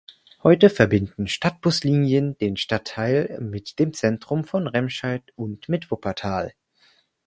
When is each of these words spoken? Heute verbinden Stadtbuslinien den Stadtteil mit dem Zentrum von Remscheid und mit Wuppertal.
Heute 0.41 0.71
verbinden 0.71 1.27
Stadtbuslinien 1.27 2.35
den 2.39 2.57
Stadtteil 2.57 3.37
mit 3.39 3.77
dem 3.77 3.93
Zentrum 3.93 4.45
von 4.45 4.65
Remscheid 4.65 5.21
und 5.35 5.69
mit 5.69 5.91
Wuppertal. 5.91 6.55